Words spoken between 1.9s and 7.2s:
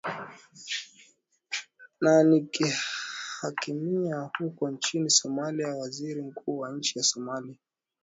na nikihamia huko nchini somalia waziri mkuu wa nchi ya